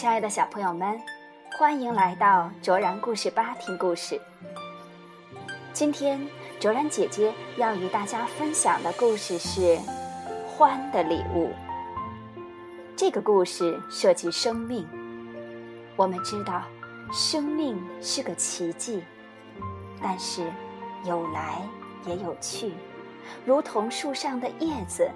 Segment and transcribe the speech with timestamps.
[0.00, 0.98] 亲爱的小朋友们，
[1.58, 4.18] 欢迎来到卓然故事吧听故事。
[5.74, 6.18] 今天
[6.58, 9.60] 卓然姐姐要与大家分享的故事是
[10.46, 11.48] 《欢的礼物》。
[12.96, 14.88] 这个故事涉及生命。
[15.96, 16.62] 我们知道，
[17.12, 19.04] 生命是个奇迹，
[20.02, 20.50] 但是
[21.04, 21.60] 有来
[22.06, 22.72] 也有去，
[23.44, 25.10] 如同树上的叶子，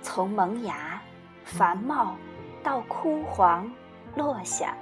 [0.00, 0.98] 从萌芽、
[1.44, 2.16] 繁茂
[2.62, 3.70] 到枯黄。
[4.14, 4.74] 落下，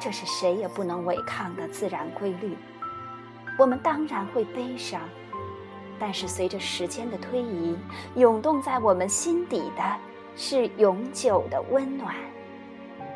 [0.00, 2.56] 这是谁也不能违抗的自然规律。
[3.58, 5.00] 我们当然会悲伤，
[5.98, 7.76] 但是随着时间的推移，
[8.14, 9.82] 涌动在我们心底的
[10.36, 12.14] 是永久的温暖，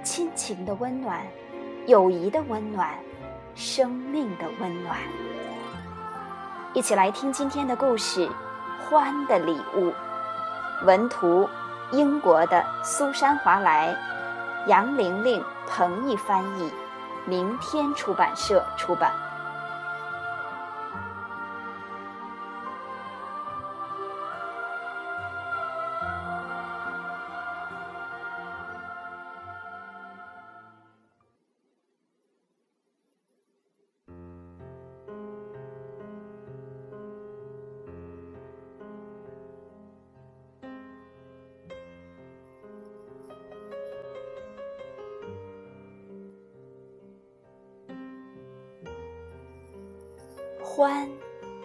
[0.02, 1.20] 亲情的温暖，
[1.86, 2.88] 友谊的温暖，
[3.54, 4.96] 生命的温暖。
[6.74, 8.26] 一起来听今天的故事
[8.88, 9.90] 《欢的礼物》，
[10.84, 11.48] 文图：
[11.92, 13.94] 英国的苏珊·华莱。
[14.66, 16.70] 杨玲玲、彭毅翻译，
[17.24, 19.12] 明天出版社出版。
[50.74, 51.06] 欢，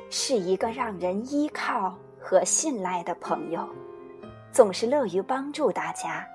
[0.10, 3.66] 是一个让人依靠和信赖的朋友，
[4.52, 6.28] 总是乐于帮助大家。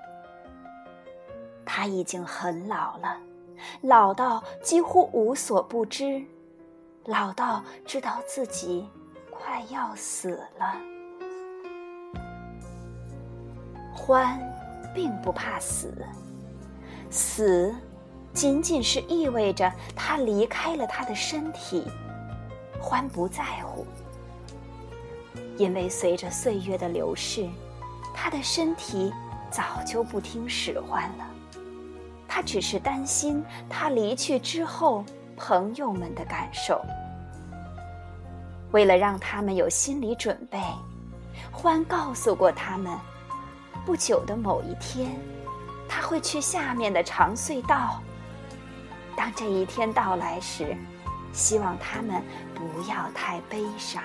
[1.63, 3.15] 他已经很老了，
[3.81, 6.19] 老到几乎无所不知，
[7.05, 8.89] 老到知道自己
[9.29, 10.75] 快要死了。
[13.93, 14.41] 欢，
[14.95, 15.93] 并不怕死，
[17.11, 17.71] 死，
[18.33, 21.85] 仅仅是意味着他离开了他的身体。
[22.83, 23.87] 欢不在乎，
[25.57, 27.47] 因为随着岁月的流逝，
[28.13, 29.11] 他的身体
[29.49, 31.25] 早就不听使唤了。
[32.27, 35.05] 他只是担心他离去之后
[35.37, 36.83] 朋友们的感受。
[38.71, 40.59] 为了让他们有心理准备，
[41.53, 42.91] 欢告诉过他们，
[43.85, 45.17] 不久的某一天，
[45.87, 48.01] 他会去下面的长隧道。
[49.15, 50.75] 当这一天到来时，
[51.33, 52.21] 希望他们
[52.55, 54.01] 不要太悲伤。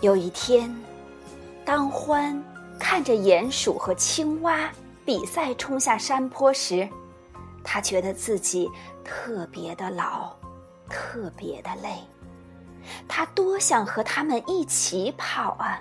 [0.00, 0.70] 有一天，
[1.64, 2.42] 当欢
[2.78, 4.70] 看着鼹鼠和青蛙
[5.04, 6.86] 比赛冲下山坡时，
[7.62, 8.70] 他觉得自己
[9.02, 10.34] 特别的老，
[10.90, 11.96] 特别的累。
[13.08, 15.80] 他多想和他们一起跑啊！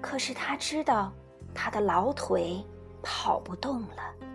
[0.00, 1.12] 可是他知道，
[1.54, 2.64] 他的老腿
[3.02, 4.29] 跑不动了。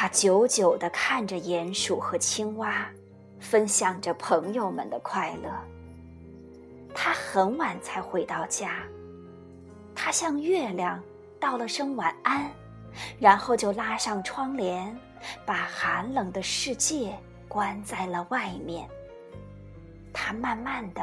[0.00, 2.88] 他久久地看着鼹鼠和青蛙，
[3.40, 5.50] 分享着朋友们的快乐。
[6.94, 8.84] 他很晚才回到家，
[9.96, 11.02] 他向月亮
[11.40, 12.48] 道了声晚安，
[13.18, 14.96] 然后就拉上窗帘，
[15.44, 17.12] 把寒冷的世界
[17.48, 18.88] 关在了外面。
[20.12, 21.02] 他慢慢地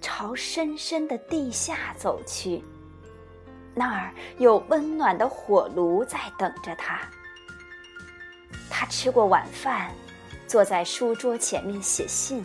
[0.00, 2.64] 朝深深的地下走去，
[3.76, 6.98] 那儿有温暖的火炉在等着他。
[8.70, 9.90] 他吃过晚饭，
[10.46, 12.44] 坐在书桌前面写信。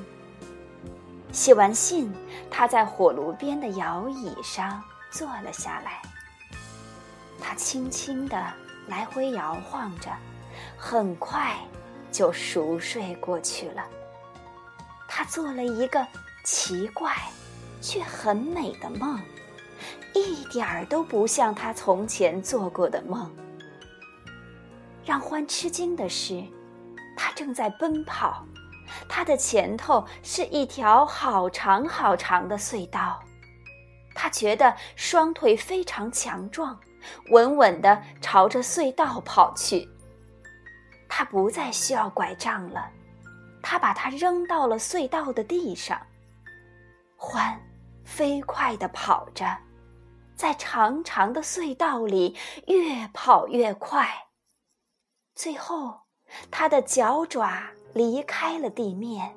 [1.32, 2.12] 写完信，
[2.50, 6.02] 他在火炉边的摇椅上坐了下来。
[7.40, 8.54] 他轻轻地
[8.88, 10.10] 来回摇晃着，
[10.78, 11.56] 很快
[12.12, 13.84] 就熟睡过去了。
[15.08, 16.06] 他做了一个
[16.44, 17.16] 奇怪
[17.82, 19.20] 却很美的梦，
[20.14, 23.30] 一点儿都不像他从前做过的梦。
[25.04, 26.44] 让欢吃惊的是，
[27.18, 28.46] 他正在奔跑，
[29.08, 33.20] 他的前头是一条好长好长的隧道，
[34.14, 36.80] 他觉得双腿非常强壮，
[37.32, 39.90] 稳稳地朝着隧道跑去。
[41.08, 42.90] 他不再需要拐杖了，
[43.62, 46.00] 他把它扔到了隧道的地上。
[47.16, 47.60] 欢
[48.04, 49.58] 飞快地跑着，
[50.36, 52.38] 在长长的隧道里
[52.68, 54.08] 越跑越快。
[55.42, 55.98] 最后，
[56.52, 57.64] 他的脚爪
[57.94, 59.34] 离开了地面。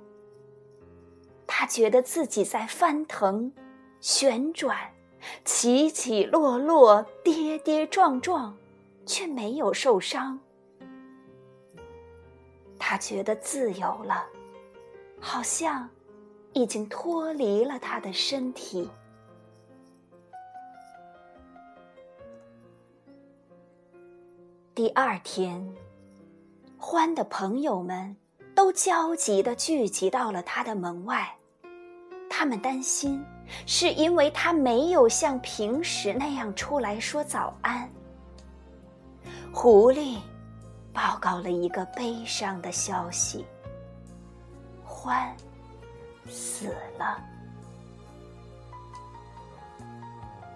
[1.46, 3.52] 他觉得自己在翻腾、
[4.00, 4.76] 旋转，
[5.44, 8.52] 起起落落，跌跌撞撞，
[9.06, 10.40] 却没有受伤。
[12.80, 14.26] 他觉得自由了，
[15.20, 15.88] 好像
[16.52, 18.90] 已经脱离了他的身体。
[24.74, 25.72] 第二天。
[26.84, 28.16] 欢的朋友们
[28.56, 31.32] 都焦急地聚集到了他的门外，
[32.28, 33.24] 他们担心
[33.66, 37.88] 是因为他没有像平时那样出来说早安。
[39.52, 40.18] 狐狸
[40.92, 43.46] 报告了一个悲伤的消息：
[44.84, 45.32] 欢
[46.28, 46.66] 死
[46.98, 47.22] 了。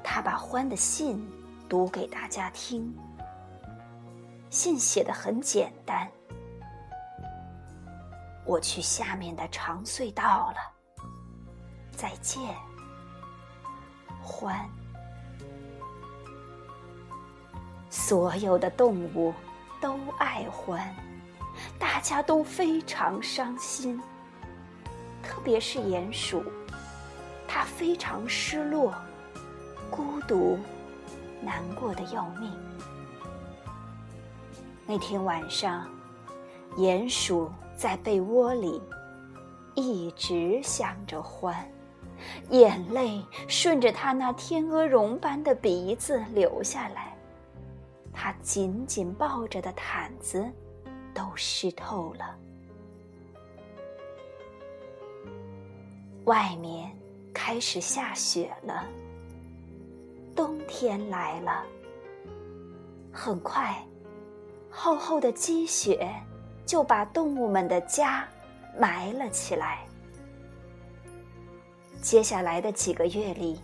[0.03, 1.25] 他把欢的信
[1.69, 2.93] 读给大家听。
[4.51, 6.09] 信写的很简单，
[8.47, 10.57] 我去下面的长隧道了，
[11.91, 12.41] 再见，
[14.23, 14.69] 欢。
[17.91, 19.35] 所有的动物
[19.81, 20.95] 都爱欢，
[21.79, 24.01] 大家都非常伤心，
[25.23, 26.45] 特别是鼹鼠，
[27.49, 28.95] 它非常失落、
[29.91, 30.59] 孤独、
[31.41, 32.53] 难过的要命。
[34.87, 35.89] 那天晚上，
[36.77, 38.81] 鼹鼠在被窝里
[39.75, 41.55] 一直想着欢，
[42.49, 47.15] 眼泪顺着他那天鹅绒般的鼻子流下来，
[48.13, 50.45] 他紧紧抱着的毯子
[51.13, 52.35] 都湿透了。
[56.25, 56.91] 外面
[57.35, 58.85] 开始下雪了，
[60.35, 61.63] 冬天来了，
[63.13, 63.77] 很快。
[64.71, 66.13] 厚厚的积雪
[66.67, 68.27] 就把动物们的家
[68.77, 69.79] 埋了起来。
[72.03, 73.61] 接下来的几个月里，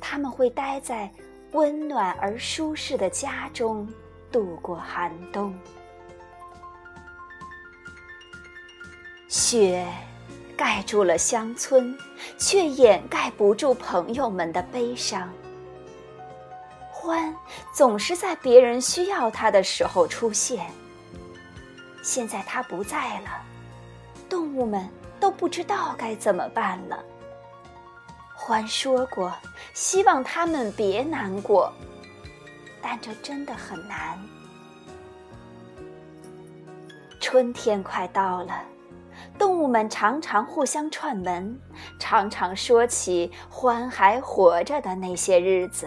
[0.00, 1.08] 他们会待在
[1.52, 3.86] 温暖而舒适的家中
[4.32, 5.54] 度过寒冬。
[9.28, 9.86] 雪
[10.56, 11.96] 盖住了乡村，
[12.36, 15.32] 却掩盖不住朋友们的悲伤。
[16.90, 17.34] 欢
[17.72, 20.66] 总是在别人需要他的时候出现。
[22.02, 23.30] 现在他不在了，
[24.28, 24.88] 动物们
[25.18, 27.04] 都不知道该怎么办了。
[28.36, 29.32] 獾说过，
[29.74, 31.72] 希望他们别难过，
[32.80, 34.18] 但这真的很难。
[37.20, 38.64] 春天快到了，
[39.38, 41.60] 动物们常常互相串门，
[41.98, 45.86] 常常说起獾还活着的那些日子。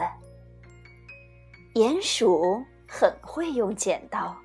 [1.74, 4.38] 鼹鼠很会用剪刀，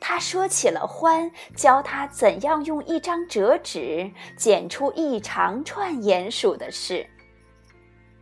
[0.00, 7.08] 他说起了欢教他怎样用一张折纸剪出一长串鼹鼠的事。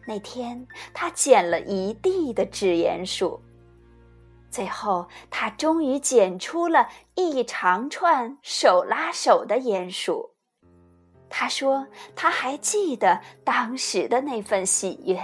[0.07, 3.41] 那天，他剪了一地的纸鼹鼠，
[4.51, 10.31] 最后他终于剪出了一长串手拉手的鼹鼠。
[11.31, 15.19] 他说，他还记得当时的那份喜悦。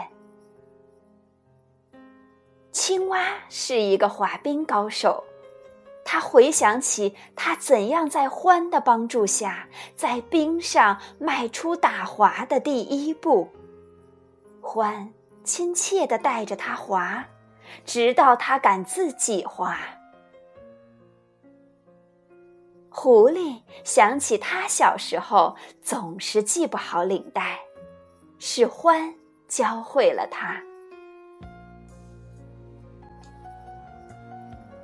[2.72, 5.22] 青蛙是一个滑冰高手，
[6.12, 13.48] 他回想起他怎样在欢的帮助下，在冰上迈出打滑的第一步。
[14.60, 15.08] 欢
[15.44, 17.24] 亲切地带着他滑，
[17.86, 19.78] 直到他敢自己滑。
[22.88, 27.60] 狐狸想起他小时候总是系不好领带，
[28.40, 29.14] 是欢
[29.46, 30.60] 教会了他。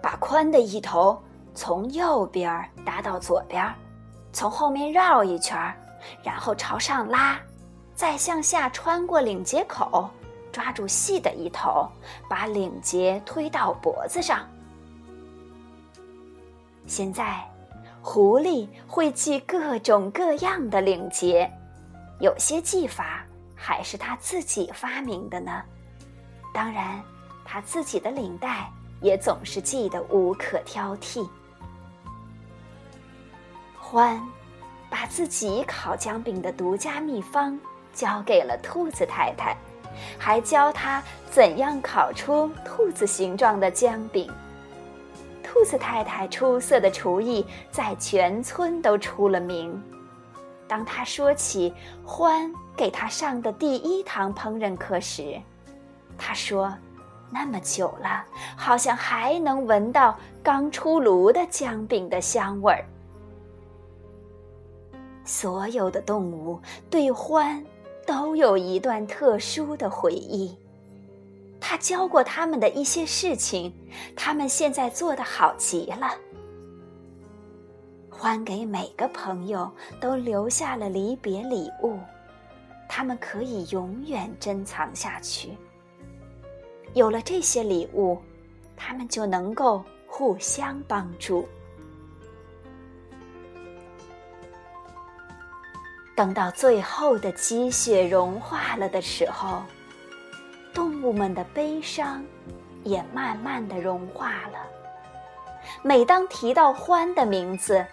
[0.06, 1.20] 把宽的一头
[1.52, 3.74] 从右边搭到左边，
[4.32, 5.58] 从后面绕一圈，
[6.22, 7.40] 然后朝上拉，
[7.92, 10.08] 再向下穿过领结口，
[10.52, 11.90] 抓住细的一头，
[12.28, 14.46] 把领结推到脖子上。
[16.86, 17.44] 现在，
[18.00, 21.50] 狐狸会系各种各样的领结，
[22.20, 25.60] 有些系法还是他自己发明的呢。
[26.54, 27.02] 当然，
[27.44, 28.70] 他自己的领带。
[29.00, 31.28] 也总是记得无可挑剔。
[33.78, 34.20] 欢
[34.90, 37.58] 把自己烤姜饼的独家秘方
[37.92, 39.56] 交给了兔子太太，
[40.18, 44.30] 还教他怎样烤出兔子形状的姜饼。
[45.42, 49.80] 兔子太太出色的厨艺在全村都出了名。
[50.68, 51.72] 当他说起
[52.04, 55.40] 欢给他上的第一堂烹饪课时，
[56.18, 56.72] 他说。
[57.30, 58.24] 那么久了，
[58.56, 62.84] 好像还能闻到刚出炉的姜饼的香味儿。
[65.24, 67.62] 所有的动物对欢
[68.06, 70.56] 都有一段特殊的回忆，
[71.60, 73.74] 他教过他们的一些事情，
[74.14, 76.08] 他们现在做的好极了。
[78.08, 81.98] 欢给每个朋友都留下了离别礼物，
[82.88, 85.50] 他们可以永远珍藏下去。
[86.96, 88.16] 有了这些礼物，
[88.74, 91.46] 他们就能够互相帮助。
[96.16, 99.62] 等到最后的积雪融化了的时候，
[100.72, 102.24] 动物们的悲伤
[102.82, 104.58] 也慢慢的融化了。
[105.82, 107.84] 每当提到欢的名字，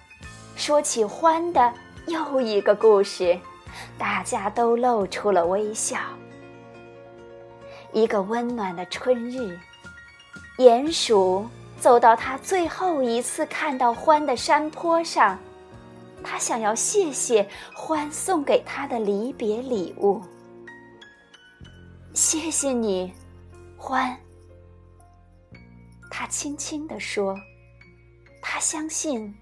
[0.55, 1.73] 说起欢的
[2.07, 3.37] 又一个故事，
[3.97, 5.97] 大家都露出了微笑。
[7.93, 9.57] 一个温暖的春日，
[10.57, 11.47] 鼹鼠
[11.77, 15.39] 走到他最后一次看到獾的山坡上。
[16.23, 20.21] 他想要谢谢獾送给他的离别礼物。
[22.13, 23.13] 谢谢你，
[23.77, 24.17] 欢。
[26.09, 27.35] 他轻轻地说
[28.41, 29.35] ：“他相信，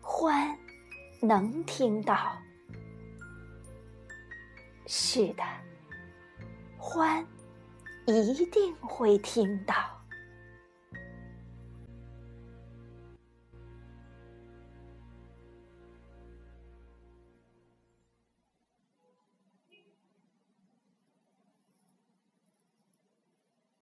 [0.00, 0.56] 欢
[1.20, 2.36] 能听到。
[4.86, 5.44] 是的，
[6.76, 7.24] 欢
[8.08, 9.74] 一定会听到。”